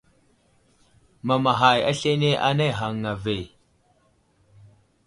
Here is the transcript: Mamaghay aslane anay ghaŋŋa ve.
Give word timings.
Mamaghay 1.25 1.79
aslane 1.91 2.31
anay 2.47 2.71
ghaŋŋa 2.77 3.13
ve. 3.23 3.35